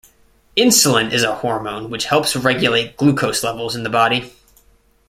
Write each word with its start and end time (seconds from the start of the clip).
Insulin 0.57 1.11
is 1.13 1.21
a 1.21 1.35
hormone 1.35 1.91
which 1.91 2.05
helps 2.05 2.35
regulate 2.35 2.97
glucose 2.97 3.43
levels 3.43 3.75
in 3.75 3.83
the 3.83 3.89
body. 3.91 4.33